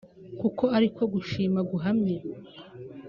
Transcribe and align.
kuko 0.39 0.63
ariko 0.77 1.01
gushima 1.13 1.59
guhamye 1.69 2.17